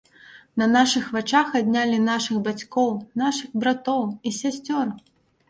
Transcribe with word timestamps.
На 0.59 0.67
нашых 0.75 1.03
вачах 1.17 1.51
аднялі 1.59 1.99
нашых 2.07 2.41
бацькоў, 2.49 2.91
нашых 3.25 3.53
братоў 3.61 4.03
і 4.27 4.35
сясцёр. 4.41 4.85